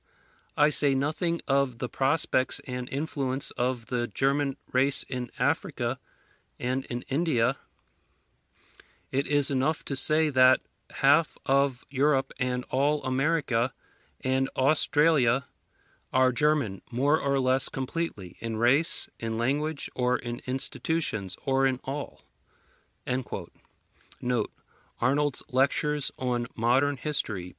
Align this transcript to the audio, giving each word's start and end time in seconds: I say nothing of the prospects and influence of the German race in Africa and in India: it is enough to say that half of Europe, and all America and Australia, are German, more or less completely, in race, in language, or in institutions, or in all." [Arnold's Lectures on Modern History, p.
I 0.57 0.71
say 0.71 0.95
nothing 0.95 1.41
of 1.47 1.77
the 1.77 1.87
prospects 1.87 2.59
and 2.65 2.89
influence 2.89 3.51
of 3.51 3.85
the 3.85 4.07
German 4.07 4.57
race 4.73 5.03
in 5.03 5.29
Africa 5.37 5.99
and 6.59 6.85
in 6.85 7.03
India: 7.03 7.57
it 9.11 9.27
is 9.27 9.51
enough 9.51 9.85
to 9.85 9.95
say 9.95 10.31
that 10.31 10.63
half 10.89 11.37
of 11.45 11.85
Europe, 11.91 12.33
and 12.39 12.63
all 12.71 13.03
America 13.03 13.75
and 14.21 14.49
Australia, 14.55 15.45
are 16.11 16.31
German, 16.31 16.81
more 16.89 17.19
or 17.21 17.37
less 17.37 17.69
completely, 17.69 18.37
in 18.39 18.57
race, 18.57 19.07
in 19.19 19.37
language, 19.37 19.87
or 19.93 20.17
in 20.17 20.41
institutions, 20.47 21.37
or 21.45 21.67
in 21.67 21.79
all." 21.83 22.23
[Arnold's 24.99 25.43
Lectures 25.51 26.11
on 26.17 26.47
Modern 26.55 26.97
History, 26.97 27.43
p. 27.49 27.49